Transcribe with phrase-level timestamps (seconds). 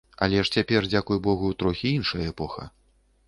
[0.25, 2.69] Але ж цяпер, дзякуй богу, трохі іншая эпоха.